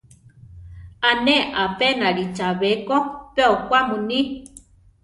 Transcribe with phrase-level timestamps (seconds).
[1.09, 2.95] A ne apénali chabé ko
[3.35, 4.19] pe okwá muní.